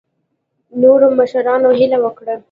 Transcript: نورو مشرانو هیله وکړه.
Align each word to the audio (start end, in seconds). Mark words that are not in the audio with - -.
نورو 0.81 1.07
مشرانو 1.19 1.69
هیله 1.79 1.97
وکړه. 2.03 2.35